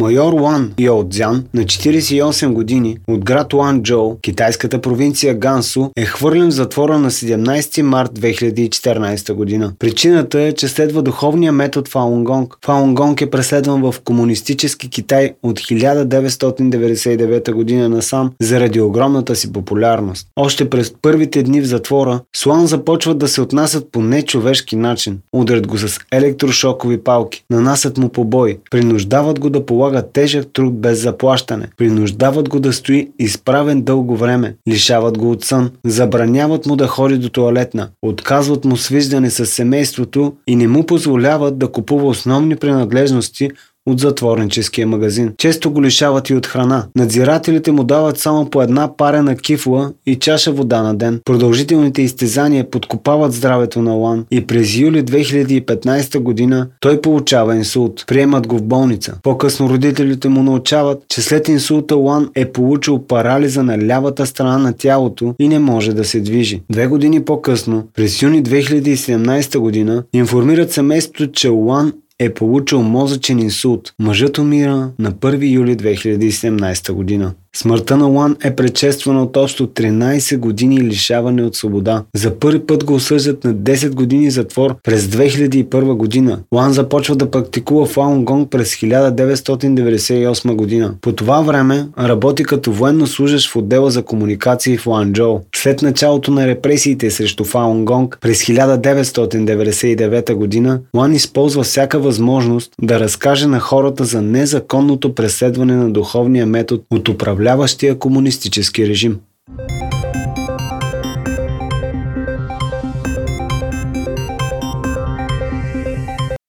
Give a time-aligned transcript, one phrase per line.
[0.05, 6.53] Майор Уан Йоудзян на 48 години от град Ланчжоу, китайската провинция Гансу, е хвърлен в
[6.53, 9.73] затвора на 17 март 2014 година.
[9.79, 12.57] Причината е, че следва духовния метод Фаунгонг.
[12.65, 20.27] Фаунгонг е преследван в комунистически Китай от 1999 година насам заради огромната си популярност.
[20.35, 25.19] Още през първите дни в затвора, Суан започват да се отнасят по нечовешки начин.
[25.33, 30.81] Удрят го с електрошокови палки, нанасят му побой, принуждават го да полага полага тежък труд
[30.81, 31.67] без заплащане.
[31.77, 34.55] Принуждават го да стои изправен дълго време.
[34.69, 35.71] Лишават го от сън.
[35.85, 37.89] Забраняват му да ходи до туалетна.
[38.01, 43.51] Отказват му свиждане с семейството и не му позволяват да купува основни принадлежности
[43.85, 45.33] от затворническия магазин.
[45.37, 46.85] Често го лишават и от храна.
[46.95, 51.21] Надзирателите му дават само по една парена кифла и чаша вода на ден.
[51.25, 58.03] Продължителните изтезания подкопават здравето на Лан и през юли 2015 година той получава инсулт.
[58.07, 59.17] Приемат го в болница.
[59.23, 64.73] По-късно родителите му научават, че след инсулта Лан е получил парализа на лявата страна на
[64.73, 66.61] тялото и не може да се движи.
[66.71, 73.93] Две години по-късно, през юни 2017 година, информират семейството, че Лан е получил мозъчен инсулт.
[73.99, 77.33] Мъжът умира на 1 юли 2017 година.
[77.57, 82.03] Смъртта на Лан е предшествана от общо 13 години лишаване от свобода.
[82.15, 86.39] За първи път го осъждат на 10 години затвор през 2001 година.
[86.53, 90.93] Лан започва да практикува Фаунгонг през 1998 година.
[91.01, 95.39] По това време работи като военно служащ в отдела за комуникации в Ланчжоу.
[95.55, 103.47] След началото на репресиите срещу Фаунгонг през 1999 година, Лан използва всяка възможност да разкаже
[103.47, 109.19] на хората за незаконното преследване на духовния метод от управление управляващия комунистически режим.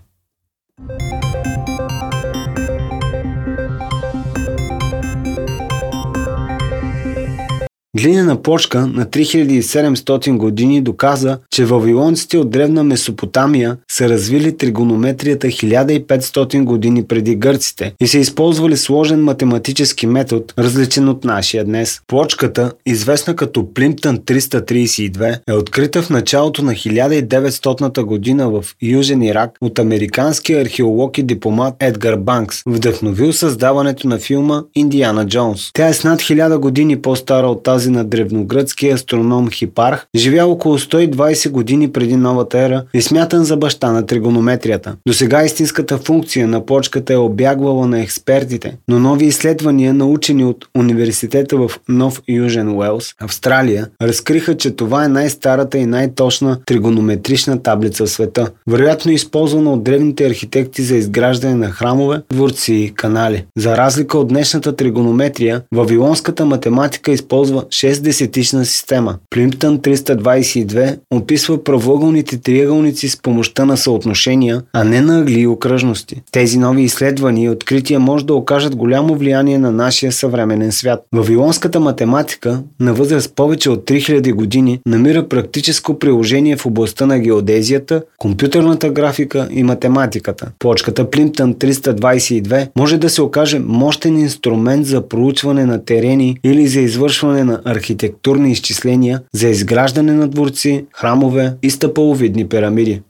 [7.97, 16.65] Глинена почка на 3700 години доказа, че вавилонците от древна Месопотамия са развили тригонометрията 1500
[16.65, 22.01] години преди гърците и са използвали сложен математически метод, различен от нашия днес.
[22.07, 29.51] Плочката, известна като Плимптън 332, е открита в началото на 1900 година в Южен Ирак
[29.61, 35.71] от американския археолог и дипломат Едгар Банкс, вдъхновил създаването на филма Индиана Джонс.
[35.75, 40.79] Тя е с над 1000 години по-стара от тази на древногръцкия астроном Хипарх, живял около
[40.79, 44.97] 120 години преди новата ера и смятан за баща на тригонометрията.
[45.09, 50.67] До сега истинската функция на почката е обягвала на експертите, но нови изследвания, научени от
[50.79, 58.07] университета в Нов Южен Уелс, Австралия, разкриха, че това е най-старата и най-точна тригонометрична таблица
[58.07, 63.45] в света, вероятно използвана от древните архитекти за изграждане на храмове, дворци и канали.
[63.59, 69.17] За разлика от днешната тригонометрия, вавилонската математика използва 6-десетична система.
[69.31, 76.23] Плимптън 322 описва правоъгълните триъгълници с помощта на съотношения, а не на ъгли и окръжности.
[76.33, 81.07] Тези нови изследвания и открития може да окажат голямо влияние на нашия съвременен свят.
[81.13, 88.03] Вавилонската математика, на възраст повече от 3000 години, намира практическо приложение в областта на геодезията,
[88.19, 90.51] компютърната графика и математиката.
[90.59, 96.81] Плочката Плимптън 322 може да се окаже мощен инструмент за проучване на терени или за
[96.81, 103.03] извършване на архитектурни изчисления, за изграждане на дворци, храмове и стъпаловидни пирамиди.